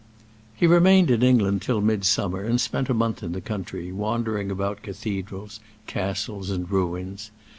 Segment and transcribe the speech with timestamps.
[0.55, 4.81] He remained in England till midsummer, and spent a month in the country, wandering about
[4.81, 7.29] cathedrals, castles, and ruins.